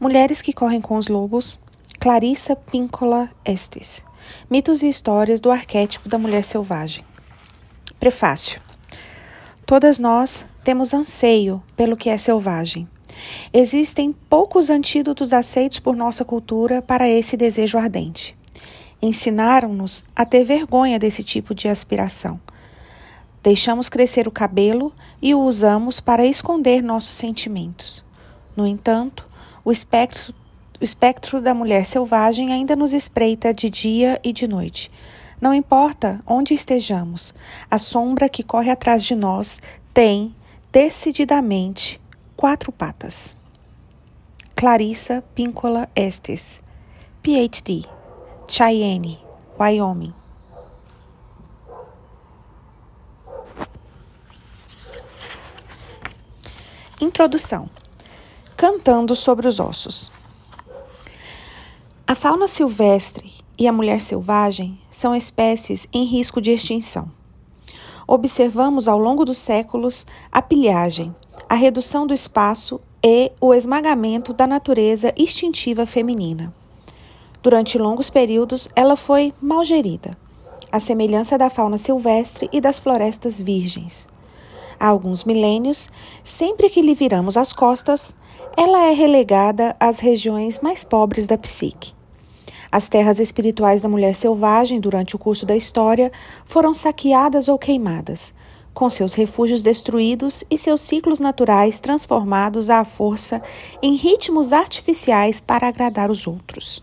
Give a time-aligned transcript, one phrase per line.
[0.00, 1.60] Mulheres que correm com os lobos,
[1.98, 4.02] Clarissa Píncola Estes.
[4.48, 7.04] Mitos e histórias do arquétipo da mulher selvagem.
[7.98, 8.62] Prefácio.
[9.66, 12.88] Todas nós temos anseio pelo que é selvagem.
[13.52, 18.34] Existem poucos antídotos aceitos por nossa cultura para esse desejo ardente.
[19.02, 22.40] Ensinaram-nos a ter vergonha desse tipo de aspiração.
[23.42, 28.02] Deixamos crescer o cabelo e o usamos para esconder nossos sentimentos.
[28.56, 29.28] No entanto,
[29.70, 30.34] o espectro,
[30.80, 34.90] o espectro da mulher selvagem ainda nos espreita de dia e de noite.
[35.40, 37.32] Não importa onde estejamos,
[37.70, 39.62] a sombra que corre atrás de nós
[39.94, 40.34] tem,
[40.72, 42.00] decididamente,
[42.36, 43.36] quatro patas.
[44.56, 46.60] Clarissa Píncola Estes,
[47.22, 47.84] PhD,
[48.48, 49.20] Cheyenne,
[49.56, 50.12] Wyoming.
[57.00, 57.70] Introdução
[58.60, 60.12] cantando sobre os ossos.
[62.06, 67.10] A fauna silvestre e a mulher selvagem são espécies em risco de extinção.
[68.06, 71.16] Observamos ao longo dos séculos a pilhagem,
[71.48, 76.52] a redução do espaço e o esmagamento da natureza instintiva feminina.
[77.42, 80.18] Durante longos períodos, ela foi mal gerida,
[80.70, 84.06] à semelhança da fauna silvestre e das florestas virgens.
[84.78, 85.88] Há alguns milênios,
[86.22, 88.14] sempre que lhe viramos as costas,
[88.56, 91.92] ela é relegada às regiões mais pobres da psique.
[92.70, 96.12] As terras espirituais da mulher selvagem, durante o curso da história,
[96.46, 98.32] foram saqueadas ou queimadas,
[98.72, 103.42] com seus refúgios destruídos e seus ciclos naturais transformados à força
[103.82, 106.82] em ritmos artificiais para agradar os outros.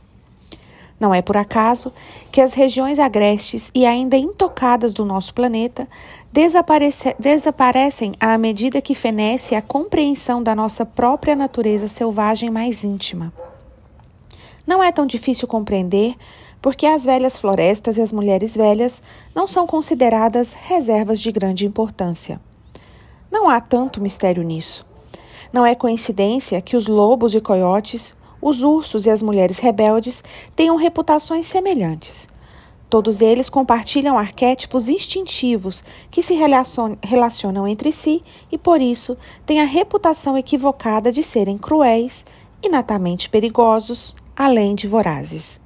[1.00, 1.94] Não é por acaso
[2.32, 5.88] que as regiões agrestes e ainda intocadas do nosso planeta
[6.32, 13.34] desaparece, desaparecem à medida que fenece a compreensão da nossa própria natureza selvagem mais íntima.
[14.66, 16.16] Não é tão difícil compreender
[16.62, 19.02] porque as velhas florestas e as mulheres velhas
[19.34, 22.42] não são consideradas reservas de grande importância.
[23.32, 24.86] Não há tanto mistério nisso.
[25.54, 30.24] Não é coincidência que os lobos e coiotes os ursos e as mulheres rebeldes
[30.56, 32.28] tenham reputações semelhantes.
[32.90, 36.36] Todos eles compartilham arquétipos instintivos que se
[37.04, 42.26] relacionam entre si e, por isso, têm a reputação equivocada de serem cruéis,
[42.64, 45.60] inatamente perigosos, além de vorazes.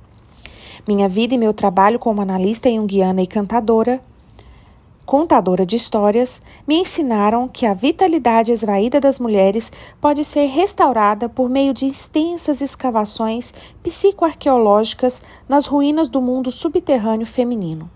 [0.88, 4.02] Minha vida e meu trabalho como analista junguiana e cantadora
[5.12, 11.50] contadora de histórias, me ensinaram que a vitalidade esvaída das mulheres pode ser restaurada por
[11.50, 17.92] meio de extensas escavações psicoarqueológicas nas ruínas do mundo subterrâneo feminino.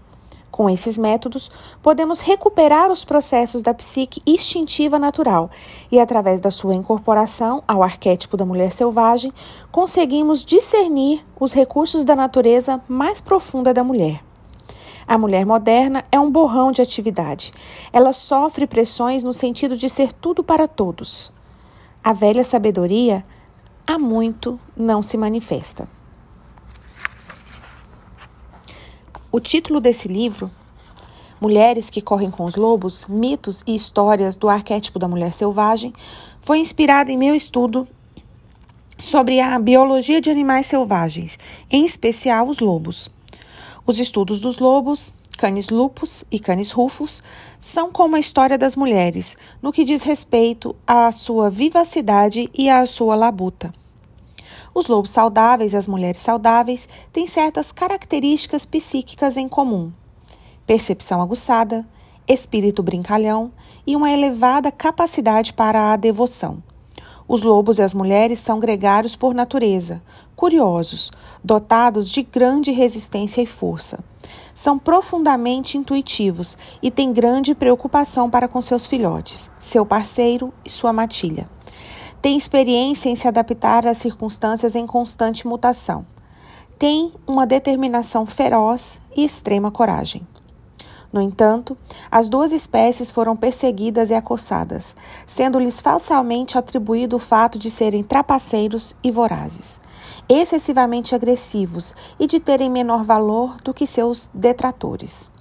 [0.51, 1.49] Com esses métodos,
[1.81, 5.49] podemos recuperar os processos da psique instintiva natural
[5.89, 9.31] e, através da sua incorporação ao arquétipo da mulher selvagem,
[9.71, 14.21] conseguimos discernir os recursos da natureza mais profunda da mulher.
[15.07, 17.53] A mulher moderna é um borrão de atividade.
[17.93, 21.31] Ela sofre pressões no sentido de ser tudo para todos.
[22.03, 23.23] A velha sabedoria
[23.85, 25.87] há muito não se manifesta.
[29.31, 30.49] O título desse livro,
[31.39, 35.93] Mulheres que Correm com os Lobos: Mitos e Histórias do Arquétipo da Mulher Selvagem,
[36.39, 37.87] foi inspirado em meu estudo
[38.97, 41.37] sobre a biologia de animais selvagens,
[41.69, 43.11] em especial os lobos.
[43.87, 47.21] Os estudos dos lobos, canis lupus e canis rufus,
[47.59, 52.83] são como a história das mulheres, no que diz respeito à sua vivacidade e à
[52.87, 53.71] sua labuta.
[54.73, 59.93] Os lobos saudáveis e as mulheres saudáveis têm certas características psíquicas em comum:
[60.65, 61.85] percepção aguçada,
[62.27, 63.51] espírito brincalhão
[63.85, 66.63] e uma elevada capacidade para a devoção.
[67.27, 70.01] Os lobos e as mulheres são gregários por natureza,
[70.35, 71.11] curiosos,
[71.43, 73.99] dotados de grande resistência e força.
[74.53, 80.93] São profundamente intuitivos e têm grande preocupação para com seus filhotes, seu parceiro e sua
[80.93, 81.49] matilha.
[82.21, 86.05] Têm experiência em se adaptar às circunstâncias em constante mutação.
[86.77, 90.27] Têm uma determinação feroz e extrema coragem.
[91.15, 91.77] No entanto,
[92.11, 94.93] as duas espécies foram perseguidas e acossadas,
[95.25, 99.79] sendo-lhes falsamente atribuído o fato de serem trapaceiros e vorazes,
[100.27, 105.31] excessivamente agressivos e de terem menor valor do que seus detratores.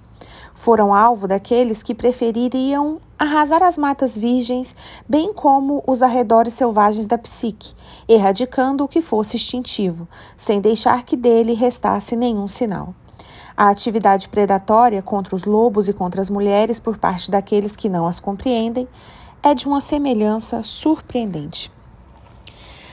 [0.53, 4.73] Foram alvo daqueles que prefeririam arrasar as matas virgens,
[5.09, 7.73] bem como os arredores selvagens da psique,
[8.07, 10.07] erradicando o que fosse instintivo,
[10.37, 12.95] sem deixar que dele restasse nenhum sinal.
[13.57, 18.05] A atividade predatória contra os lobos e contra as mulheres por parte daqueles que não
[18.05, 18.85] as compreendem
[19.41, 21.71] é de uma semelhança surpreendente.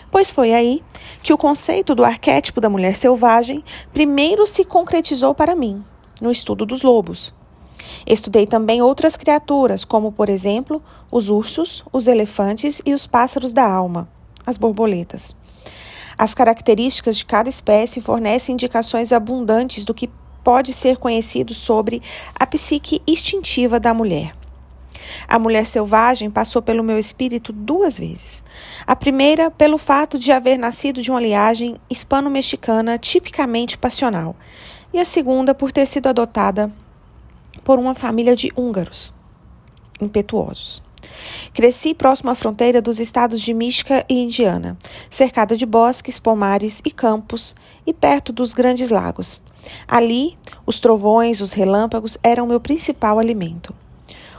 [0.09, 0.85] pois foi aí
[1.23, 5.83] que o conceito do arquétipo da mulher selvagem primeiro se concretizou para mim,
[6.21, 7.35] no estudo dos lobos.
[8.07, 13.67] Estudei também outras criaturas, como, por exemplo, os ursos, os elefantes e os pássaros da
[13.67, 14.07] alma,
[14.47, 15.35] as borboletas.
[16.17, 20.11] As características de cada espécie fornecem indicações abundantes do que
[20.43, 22.03] pode ser conhecido sobre
[22.35, 24.35] a psique instintiva da mulher.
[25.29, 28.43] A mulher selvagem passou pelo meu espírito duas vezes.
[28.87, 34.37] A primeira, pelo fato de haver nascido de uma linhagem hispano-mexicana tipicamente passional,
[34.93, 36.71] e a segunda, por ter sido adotada
[37.65, 39.13] por uma família de húngaros
[40.01, 40.83] impetuosos.
[41.53, 44.77] Cresci próximo à fronteira dos estados de Michigan e Indiana,
[45.11, 47.55] cercada de bosques, pomares e campos
[47.87, 49.41] e perto dos grandes lagos.
[49.87, 50.37] Ali,
[50.67, 53.75] os trovões, os relâmpagos eram meu principal alimento.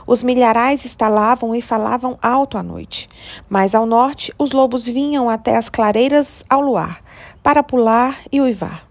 [0.06, 3.08] Os milharais estalavam e falavam alto à noite,
[3.48, 7.02] mas ao norte os lobos vinham até as clareiras ao luar,
[7.42, 8.86] para pular e uivar.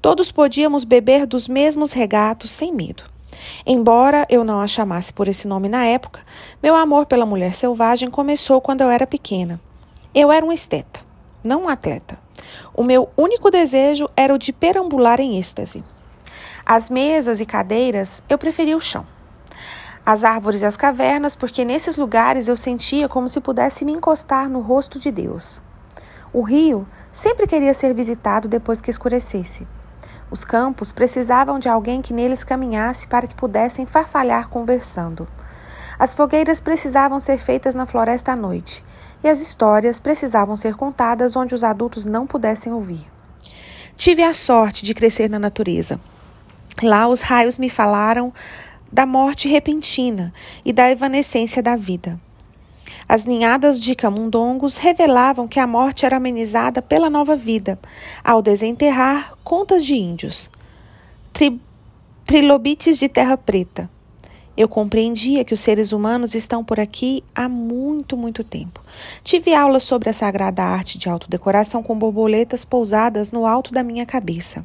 [0.00, 3.11] Todos podíamos beber dos mesmos regatos sem medo.
[3.66, 6.20] Embora eu não a chamasse por esse nome na época,
[6.62, 9.60] meu amor pela mulher selvagem começou quando eu era pequena.
[10.14, 11.00] Eu era um esteta,
[11.42, 12.18] não um atleta.
[12.74, 15.84] O meu único desejo era o de perambular em êxtase.
[16.64, 19.06] As mesas e cadeiras eu preferia o chão.
[20.04, 24.48] As árvores e as cavernas, porque nesses lugares eu sentia como se pudesse me encostar
[24.48, 25.62] no rosto de Deus.
[26.32, 29.66] O rio sempre queria ser visitado depois que escurecesse.
[30.32, 35.28] Os campos precisavam de alguém que neles caminhasse para que pudessem farfalhar conversando.
[35.98, 38.82] As fogueiras precisavam ser feitas na floresta à noite,
[39.22, 43.06] e as histórias precisavam ser contadas onde os adultos não pudessem ouvir.
[43.94, 46.00] Tive a sorte de crescer na natureza.
[46.82, 48.32] Lá os raios me falaram
[48.90, 50.32] da morte repentina
[50.64, 52.18] e da evanescência da vida.
[53.08, 57.78] As ninhadas de camundongos revelavam que a morte era amenizada pela nova vida,
[58.24, 60.50] ao desenterrar contas de índios.
[61.32, 61.60] Tri
[62.24, 63.90] trilobites de terra preta.
[64.54, 68.82] Eu compreendia que os seres humanos estão por aqui há muito, muito tempo.
[69.24, 74.04] Tive aulas sobre a sagrada arte de autodecoração com borboletas pousadas no alto da minha
[74.04, 74.64] cabeça,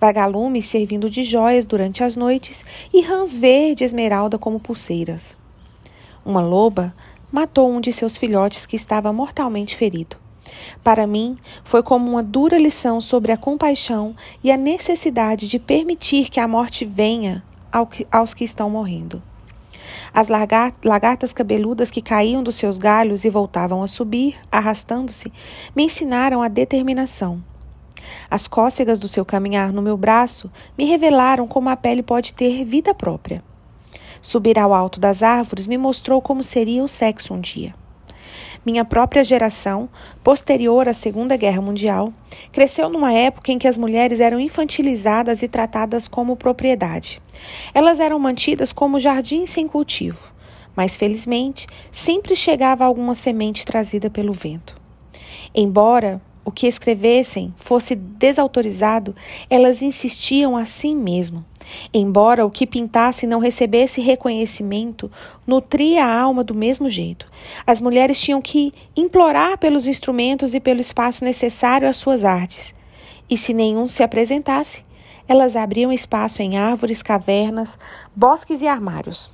[0.00, 5.36] vagalumes servindo de joias durante as noites e rãs verde esmeralda como pulseiras.
[6.24, 6.92] Uma loba
[7.30, 10.16] matou um de seus filhotes que estava mortalmente ferido.
[10.82, 16.28] Para mim, foi como uma dura lição sobre a compaixão e a necessidade de permitir
[16.28, 17.42] que a morte venha
[18.10, 19.22] aos que estão morrendo.
[20.12, 25.32] As lagartas cabeludas que caíam dos seus galhos e voltavam a subir, arrastando-se,
[25.74, 27.42] me ensinaram a determinação.
[28.28, 32.64] As cócegas do seu caminhar no meu braço me revelaram como a pele pode ter
[32.64, 33.42] vida própria.
[34.22, 37.74] Subir ao alto das árvores me mostrou como seria o sexo um dia.
[38.64, 39.88] Minha própria geração,
[40.22, 42.12] posterior à Segunda Guerra Mundial,
[42.52, 47.22] cresceu numa época em que as mulheres eram infantilizadas e tratadas como propriedade.
[47.72, 50.20] Elas eram mantidas como jardins sem cultivo,
[50.76, 54.78] mas felizmente sempre chegava alguma semente trazida pelo vento.
[55.54, 59.14] Embora o que escrevessem fosse desautorizado,
[59.48, 61.44] elas insistiam assim mesmo.
[61.92, 65.10] Embora o que pintasse não recebesse reconhecimento,
[65.46, 67.26] nutria a alma do mesmo jeito.
[67.66, 72.74] As mulheres tinham que implorar pelos instrumentos e pelo espaço necessário às suas artes.
[73.28, 74.84] E se nenhum se apresentasse,
[75.28, 77.78] elas abriam espaço em árvores, cavernas,
[78.14, 79.30] bosques e armários.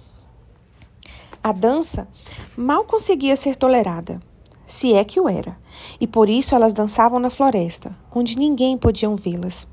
[1.43, 2.09] A dança
[2.57, 4.21] mal conseguia ser tolerada,
[4.67, 5.57] se é que o era,
[6.01, 9.67] e por isso elas dançavam na floresta, onde ninguém podia vê-las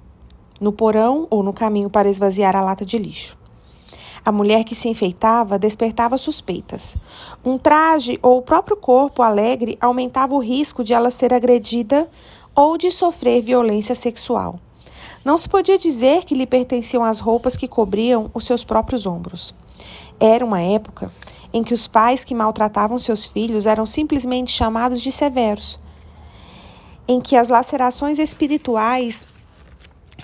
[0.59, 3.37] no porão ou no caminho para esvaziar a lata de lixo.
[4.25, 6.95] A mulher que se enfeitava despertava suspeitas.
[7.43, 12.09] Um traje ou o próprio corpo alegre aumentava o risco de ela ser agredida
[12.55, 14.59] ou de sofrer violência sexual.
[15.25, 19.53] Não se podia dizer que lhe pertenciam as roupas que cobriam os seus próprios ombros.
[20.19, 21.11] Era uma época
[21.51, 25.79] em que os pais que maltratavam seus filhos eram simplesmente chamados de severos,
[27.07, 29.25] em que as lacerações espirituais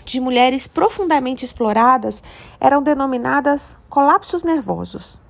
[0.10, 2.24] de mulheres profundamente exploradas
[2.60, 5.22] eram denominadas colapsos nervosos,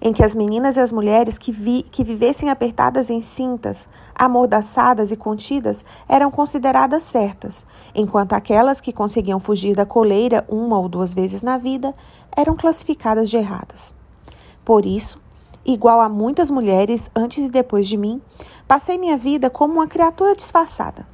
[0.00, 5.12] em que as meninas e as mulheres que, vi, que vivessem apertadas em cintas, amordaçadas
[5.12, 11.12] e contidas eram consideradas certas, enquanto aquelas que conseguiam fugir da coleira uma ou duas
[11.12, 11.92] vezes na vida
[12.34, 13.94] eram classificadas de erradas.
[14.64, 15.20] Por isso,
[15.62, 18.22] igual a muitas mulheres antes e depois de mim,
[18.66, 21.11] passei minha vida como uma criatura disfarçada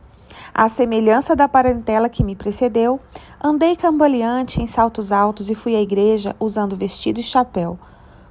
[0.58, 2.98] à semelhança da parentela que me precedeu,
[3.40, 7.78] andei cambaleante em saltos altos e fui à igreja usando vestido e chapéu.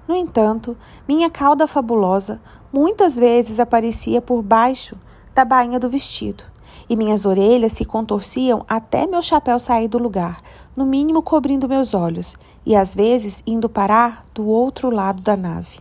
[0.05, 0.75] No entanto,
[1.07, 4.97] minha cauda fabulosa muitas vezes aparecia por baixo
[5.33, 6.43] da bainha do vestido,
[6.89, 10.41] e minhas orelhas se contorciam até meu chapéu sair do lugar,
[10.75, 15.79] no mínimo cobrindo meus olhos, e às vezes indo parar do outro lado da nave.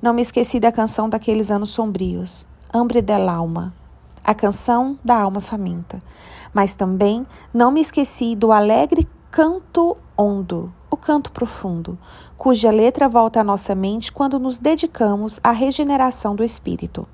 [0.00, 3.81] Não me esqueci da canção daqueles anos sombrios, Hambre dell'Alma,
[4.24, 5.98] a canção da alma faminta.
[6.52, 11.98] Mas também não me esqueci do alegre canto ondo, o canto profundo,
[12.36, 17.06] cuja letra volta à nossa mente quando nos dedicamos à regeneração do espírito.